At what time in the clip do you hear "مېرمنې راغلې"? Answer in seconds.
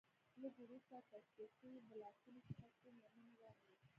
2.97-3.75